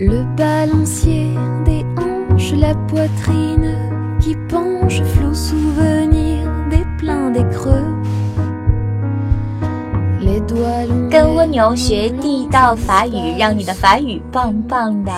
[0.00, 1.30] Le balancier
[1.64, 3.74] des hanches, la poitrine
[4.20, 7.84] qui penche, flot souvenir des pleins des creux.
[10.20, 11.10] Les doigts longs.
[11.10, 15.12] 跟蜗牛学地道法语，让你的法语棒棒的。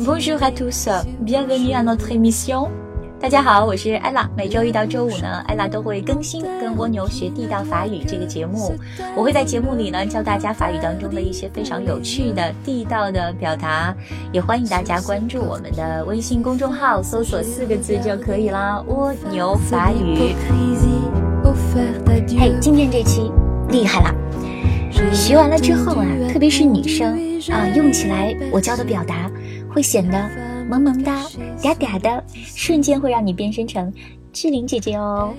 [0.00, 0.88] Bonjour à tous,
[1.20, 2.70] bienvenue à notre émission.
[3.19, 4.29] 大家好，我是艾拉。
[4.37, 8.75] 每周一到周五呢，艾拉都会更新《跟蜗牛学地道法语》这个节目。
[9.15, 13.93] 我会在节目里呢教大家法语当中的一些非常有趣的地道的表达。
[14.31, 20.35] 也欢迎大家关注我们的微信公众号，搜索四个字就可以啦，“蜗牛法语”。
[22.39, 23.31] 嘿，今天这期
[23.69, 24.13] 厉害了！
[25.11, 27.13] 学完了之后啊，特别是女生
[27.51, 29.29] 啊，用起来我教的表达
[29.73, 30.46] 会显得。
[30.67, 31.23] 萌萌哒，
[31.57, 33.91] 嗲嗲的，瞬间会让你变身成
[34.33, 35.33] 志玲姐姐哦，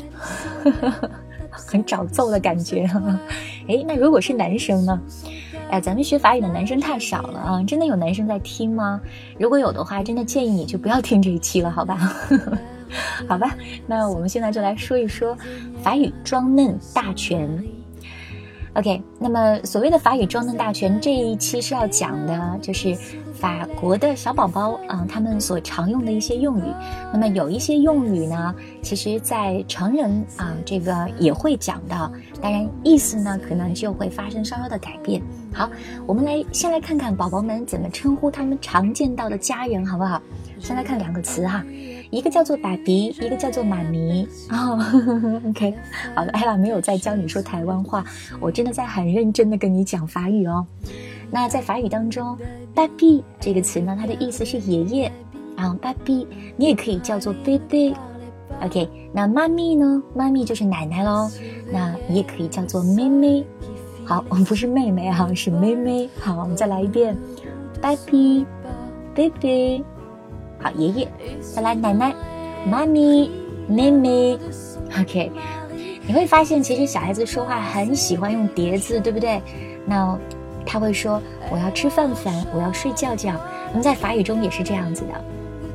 [1.51, 2.89] 很找揍的感觉。
[3.69, 4.99] 哎，那如果是男生呢？
[5.71, 7.63] 哎，咱们学法语的男生太少了啊！
[7.65, 8.99] 真的有男生在听吗？
[9.39, 12.11] 如果有的话，真的建议你就不要听这一期了，好吧？
[13.29, 13.55] 好吧，
[13.87, 15.37] 那我们现在就来说一说
[15.83, 17.63] 法语装嫩大全。
[18.79, 22.97] OK，那么所谓的法语装嫩大全这一期是要讲的，就是
[23.35, 26.63] 法国的小宝宝啊，他们所常用的一些用语。
[27.13, 32.09] 那么有一些用语呢，其实在成人啊这个也会讲到，
[32.41, 35.21] 当然意思呢可能就会发生稍稍的改变。
[35.53, 35.69] 好，
[36.07, 40.23] 我们来先来看看宝宝们怎么称呼他们常见到的家人，好不好？
[40.61, 41.65] 先来看两个词哈。
[42.11, 44.27] 一个叫做爸比，一个叫做妈咪。
[44.51, 44.79] 哦
[45.49, 45.75] ，OK，
[46.15, 48.05] 好的，艾拉没有在教你说台湾话，
[48.41, 50.67] 我真的在很认真的跟你讲法语哦。
[51.31, 52.37] 那在法语当中，
[52.75, 55.13] 爸比这个词呢，它的意思是爷爷
[55.57, 57.95] 啊，爸比，你也可以叫做贝贝。
[58.63, 60.03] OK，那妈咪呢？
[60.15, 61.31] 妈咪就是奶奶喽，
[61.71, 63.45] 那你也可以叫做妹妹。
[64.05, 66.09] 好，我们不是妹妹哈，是妹妹。
[66.19, 67.15] 好，我们再来一遍，
[67.81, 68.47] 爸比，
[69.15, 69.85] 贝贝。
[70.61, 71.09] 好，爷爷，
[71.41, 72.15] 再来奶奶，
[72.67, 73.31] 妈咪，
[73.69, 74.39] 妹妹
[75.01, 75.31] ，OK。
[76.07, 79.41] 你会发现，其实小孩子说话很喜欢用叠字，对不对？
[79.87, 80.19] 那
[80.65, 83.33] 他会说我要吃饭饭，我要睡觉觉。
[83.71, 85.09] 那么在法语中也是这样子的。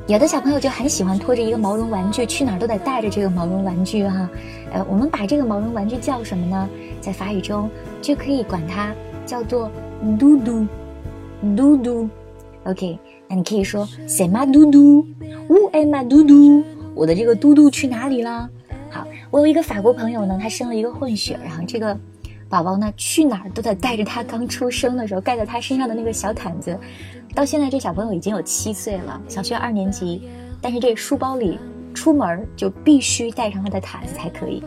[0.07, 4.29] 有的小朋友就很喜欢拖着一个毛绒玩具，去哪儿都得带着这个毛绒玩具哈。
[4.73, 6.69] 呃，我们把这个毛绒玩具叫什么呢？
[6.99, 7.69] 在法语中
[8.01, 8.93] 就可以管它
[9.25, 9.71] 叫做
[10.19, 10.67] 嘟嘟，
[11.55, 12.09] 嘟嘟
[12.65, 12.99] ，OK。
[13.27, 15.05] 那你可以说 “say my 嘟嘟
[15.47, 16.63] ，Who am my 嘟嘟？
[16.93, 18.49] 我的这个嘟嘟去哪里了？”
[18.91, 21.97] 好，我有一个法国朋友呢，他生了一个混血，然后这个
[22.47, 26.77] 宝宝呢，去哪儿都得带着他刚出生的时候盖在他身上的那个小毯子。
[27.33, 30.29] 到现在这小朋友已经有七岁了，小学二年级，
[30.61, 31.57] 但是这书包里
[31.91, 34.61] 出门就必须带上他的毯子才可以。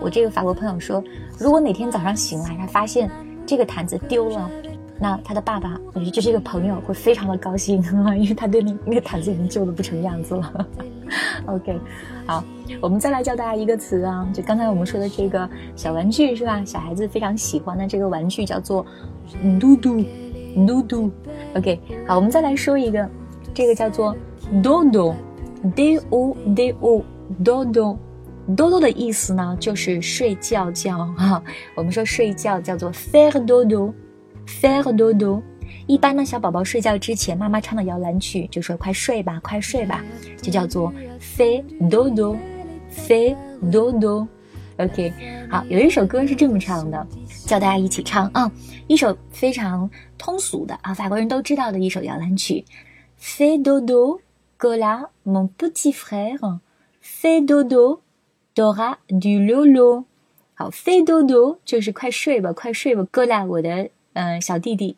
[0.00, 1.02] 我这个法国朋友说，
[1.36, 3.10] 如果哪天早上醒来，他发现
[3.44, 4.48] 这个毯子丢了。
[5.02, 7.82] 那他的爸爸，也就是这个朋友，会非常的高兴，
[8.16, 10.66] 因为他对那那个毯子已经旧的不成样子了。
[11.46, 11.76] OK，
[12.24, 12.44] 好，
[12.80, 16.64] 我们再来教大家一个词啊，就刚才我们说的这个小玩具是吧？
[16.64, 18.86] 小孩子非常喜欢的这个玩具叫做
[19.58, 20.04] 嘟嘟，
[20.68, 21.10] 嘟嘟。
[21.56, 23.10] OK，好，我们再来说一个，
[23.52, 24.16] 这个叫做
[24.62, 25.14] do do
[25.74, 26.36] d o，
[27.42, 27.98] 多多，
[28.56, 31.42] 多多的意思呢就是睡觉觉哈。
[31.74, 33.92] 我们说睡觉叫做 fair dodo。
[34.46, 35.42] Faire dodo，
[35.86, 40.04] 一般呢，小宝宝睡觉之前，妈妈唱的摇篮曲就说：“快睡吧，快睡吧”，
[40.40, 43.36] 就叫做 Faire dodo，Faire
[43.70, 44.26] dodo。
[44.78, 45.12] OK，
[45.50, 47.06] 好，有一首歌是这么唱的，
[47.46, 48.50] 叫大家一起唱啊，
[48.86, 52.64] 一首非常通俗的啊，法国人都知道的一首摇篮曲。
[53.20, 60.04] Fais dodo，Gola mon petit frère，Fais dodo，Dora du lolo。
[60.54, 63.90] 好，Fais dodo 就是快睡吧，快睡吧，Gola 我的。
[64.14, 64.96] 嗯，小弟弟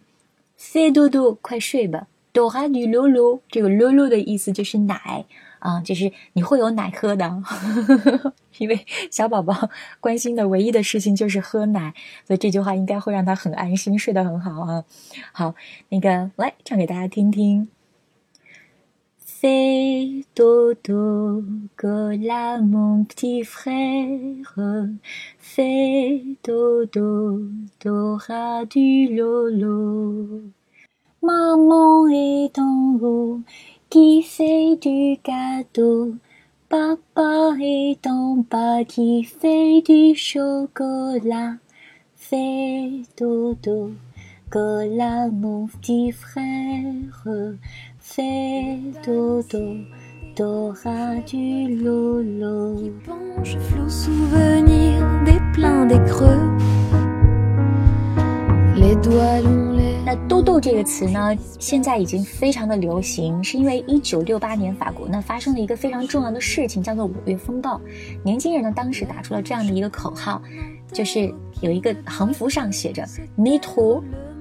[0.57, 2.07] ，C 嘟嘟，快睡吧。
[2.33, 5.25] 哆哈女噜噜，这个噜噜的意思就是奶
[5.61, 7.43] 啊，就是你会有奶喝的。
[8.59, 9.71] 因为小宝宝
[10.01, 11.95] 关心的唯一的事情就是喝奶，
[12.27, 14.85] 所以这句话应该会让他很安心，睡得很好啊。
[15.33, 15.55] 好，
[15.91, 17.69] 那个来唱给大家听听。
[19.45, 21.45] Fais dodo,
[21.77, 24.57] cola mon petit frère.
[25.39, 27.43] Fais dodo,
[27.79, 30.41] t'auras du lolo.
[31.23, 33.41] Maman est en haut,
[33.91, 36.15] qui fait du gâteau.
[36.71, 41.57] Papa est en bas, qui fait du chocolat.
[42.17, 43.03] Fais
[44.55, 47.55] dodo, cola mon petit frère.
[47.99, 49.77] Fais dodo,
[50.37, 52.77] t'auras du lolo.
[52.77, 56.39] Qui penche, flou souvenir des pleins des creux.
[58.77, 59.95] Les doigts longs, les.
[60.05, 67.81] 那“痘痘”这个词呢，现在已经非常的流行，是因为一九六八年法国呢发生了一个非常重要的事情，叫做五月风暴。
[68.23, 70.43] 年轻人呢当时打出了这样的一个口号，
[70.93, 73.07] 就是有一个横幅上写着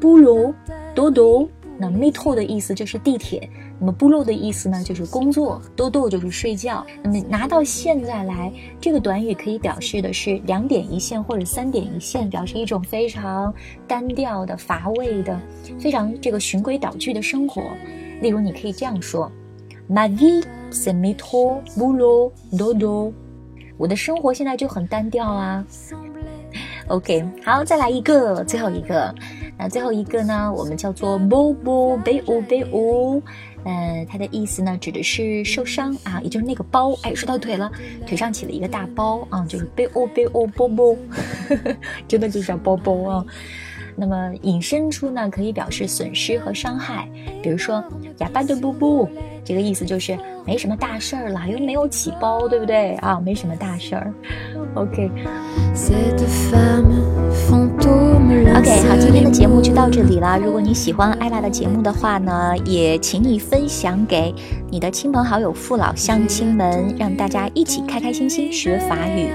[0.03, 0.53] “métro boulot
[0.93, 1.47] dodo”。
[1.75, 6.85] 那 meto 的意思就是地铁，那么“部落”的意思呢就是工作，“dodo” 就是睡觉。
[7.03, 13.51] 那么拿到现在来，这个短语可以表示的是两点一线或者三点一线，表示一种非常
[13.87, 15.37] 单调的、乏味的、
[15.79, 17.63] 非常这个循规蹈矩的生活。
[18.21, 19.29] 例如，你可以这样说
[19.89, 23.11] ：“Ma vie c'est metro, boulot, dodo。”
[23.77, 25.65] 我的生活现在就很单调啊。
[26.87, 29.13] OK，好，再来一个，最后一个。
[29.57, 33.21] 那最后一个呢，我们叫做 “bobo b o b o”，
[33.63, 37.71] 呃，它的意思呢，指的是受伤啊，也就是那个包，哎，说到腿了，
[38.05, 40.97] 腿上起了一个大包啊，就是 “b o b o bobo”，
[42.07, 43.25] 真的就是叫包包啊。
[43.95, 47.07] 那么引申出呢，可以表示损失和伤害，
[47.43, 47.83] 比如说
[48.17, 49.07] “哑巴的布布”，
[49.45, 50.17] 这个意思就是
[50.47, 53.21] 没什么大事儿了，又没有起包，对不对啊？
[53.23, 54.11] 没什么大事儿。
[54.73, 55.11] OK。
[55.11, 55.31] OK，好，
[55.73, 57.22] 今天的
[59.33, 60.37] 节目就到这里了。
[60.37, 64.33] 如果你喜欢艾拉的节目的话呢，也请你分享给
[64.69, 69.29] 你的亲朋好友、父老乡亲们，让大家一起开开心心学法语。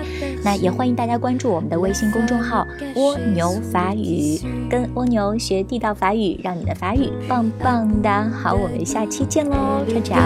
[0.45, 2.65] 那也欢迎大家关注我们的微信公众号
[2.95, 4.39] “蜗牛法语”，
[4.71, 8.09] 跟蜗牛学地道法语，让你的法语棒棒的。
[8.31, 10.17] 好，我们下期见喽，再见。